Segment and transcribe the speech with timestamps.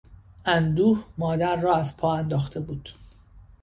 [0.45, 2.89] اندوه، مادر را از پا انداخته بود.